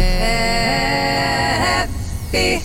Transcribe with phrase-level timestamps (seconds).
[0.00, 0.49] yeah.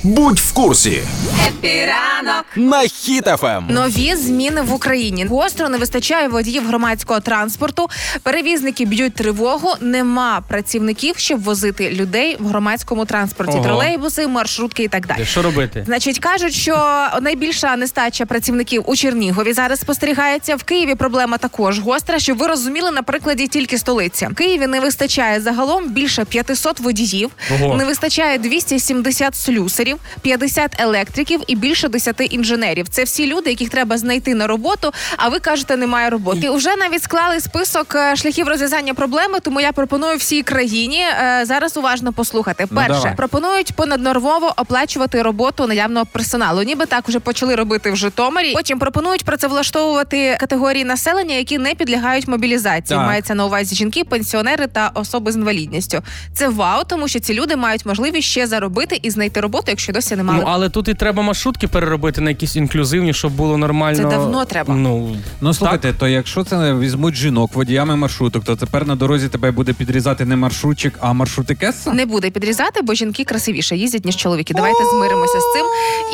[0.04, 1.02] Будь в курсі
[1.48, 2.46] Happy ранок.
[2.56, 2.88] на Ем.
[2.88, 3.72] Хіт-ФМ.
[3.72, 7.90] Нові зміни в Україні гостро не вистачає водіїв громадського транспорту.
[8.24, 9.74] Перевізники б'ють тривогу.
[9.82, 13.52] Нема працівників, щоб возити людей в громадському транспорті.
[13.56, 13.64] Ого.
[13.64, 15.26] Тролейбуси, маршрутки і так далі.
[15.26, 15.84] Що робити?
[15.86, 20.56] Значить, кажуть, що найбільша нестача працівників у Чернігові зараз спостерігається.
[20.56, 22.20] В Києві проблема також гостра.
[22.20, 24.28] Щоб ви розуміли на прикладі тільки столиці.
[24.32, 27.76] В Києві не вистачає загалом більше 500 водіїв, Ого.
[27.76, 32.88] не вистачає 270 слюсарів, 50 електриків і більше 10 інженерів.
[32.90, 34.92] Це всі люди, яких треба знайти на роботу.
[35.18, 36.40] А ви кажете, немає роботи.
[36.44, 39.40] І вже навіть склали список е, шляхів розв'язання проблеми.
[39.40, 42.68] Тому я пропоную всій країні е, зараз уважно послухати.
[42.72, 43.16] Ну, Перше, давай.
[43.16, 46.64] пропонують понаднормово оплачувати роботу наявного персоналу.
[46.64, 48.54] Ніби так вже почали робити в Житомирі.
[48.54, 52.98] Потім пропонують працевлаштовувати категорії населення, які не підлягають мобілізації.
[52.98, 53.08] Так.
[53.08, 56.02] Мається на увазі жінки, пенсіонери та особи з інвалідністю.
[56.34, 60.16] Це вау, тому що ці люди мають можливість ще заробити і знайти роботу, якщо досі
[60.16, 60.40] не мали.
[60.40, 63.98] Ну але тут і треба маршрутки переробити на якісь інклюзивні, щоб було нормально.
[63.98, 64.74] Це давно треба.
[64.76, 69.52] Ну Ну слухайте, то якщо це візьмуть жінок водіями маршруток, то тепер на дорозі тебе
[69.52, 71.94] буде підрізати не маршрутчик, а маршрутикеса?
[71.94, 74.54] не буде підрізати, бо жінки красивіше їздять ніж чоловіки.
[74.54, 75.66] Давайте змиримося з цим.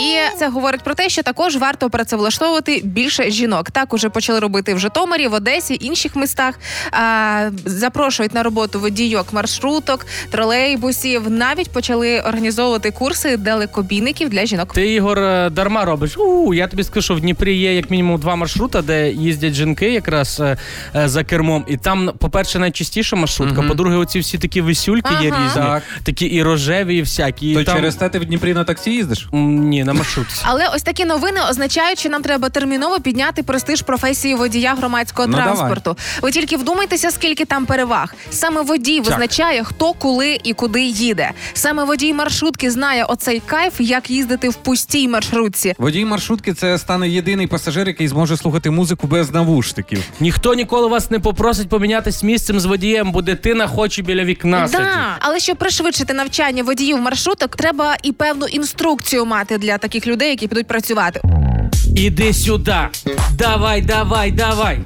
[0.06, 3.72] І це говорить про те, що також варто працевлаштовувати більше жінок.
[3.72, 6.60] Так уже почали робити в Житомирі, в Одесі, інших містах.
[6.92, 11.32] А, запрошують на роботу водійок маршруток, тролейбусів.
[11.32, 12.92] Навіть почали організовувати
[13.22, 14.74] курси далекобійників для жінок.
[14.74, 16.18] Ти Ігор е, дарма робиш.
[16.18, 19.92] У я тобі скажу, що в Дніпрі є як мінімум два маршрута, де їздять жінки
[19.92, 20.58] якраз е,
[20.96, 21.66] е, за кермом.
[21.68, 23.60] І там, по-перше, найчастіша маршрутка.
[23.60, 23.68] Мгм.
[23.68, 25.84] По-друге, оці всі такі висюльки є різні, Так.
[26.04, 27.52] такі і рожеві, і всякі.
[27.52, 27.76] І То там...
[27.76, 29.28] через те ти в Дніпрі на таксі їздиш?
[29.32, 30.42] Ні, на маршрутці.
[30.44, 35.38] Але ось такі новини означають, що нам треба терміново підняти престиж професії водія громадського Ну,
[35.38, 35.98] транспорту.
[36.22, 38.14] Ви тільки вдумайтеся, скільки там переваг.
[38.30, 41.32] Саме водій визначає, хто коли і куди їде.
[41.54, 45.74] Саме водій маршрутки знає оцей кайф, як їздити в пустій маршрутці.
[45.78, 50.04] Водій маршрутки це стане єдиний пасажир, який зможе слухати музику без навушників.
[50.20, 54.84] Ніхто ніколи вас не попросить помінятись місцем з водієм, бо дитина хоче біля вікна сидіти.
[54.84, 55.18] Да.
[55.20, 60.48] Але щоб пришвидшити навчання водіїв маршруток, треба і певну інструкцію мати для таких людей, які
[60.48, 61.22] підуть працювати.
[61.96, 62.76] Іди сюди,
[63.38, 64.80] давай, давай, давай.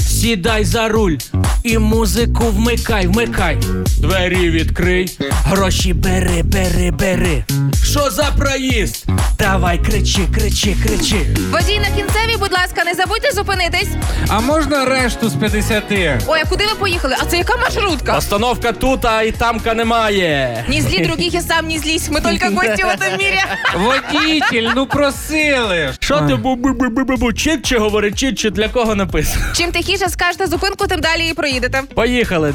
[0.00, 1.16] Сідай за руль
[1.62, 3.58] і музику вмикай, вмикай.
[3.98, 7.44] Двері відкрий, гроші бери, бери, бери.
[7.84, 9.04] Що за проїзд?
[9.38, 11.16] Давай, кричи, кричи, кричи.
[11.52, 13.88] Водій на кінцевій, будь ласка, не забудьте зупинитись.
[14.28, 15.84] А можна решту з 50?
[16.26, 17.16] Ой, а куди ви поїхали?
[17.22, 18.16] А це яка маршрутка?
[18.16, 20.64] Остановка тут, а і тамка немає.
[20.68, 22.08] Не зли других и сам не злись.
[22.10, 23.44] Мы только гости в этом мире.
[23.74, 25.92] Водітель, ну просили.
[26.00, 27.32] Що ти бу-бу-бу-бу-бу?
[27.32, 29.44] Чітче говорить, чітче, для кого написано?
[29.56, 31.82] Чим тихіше скажете зупинку, тим далі і проїдете.
[31.94, 32.48] Поїхали.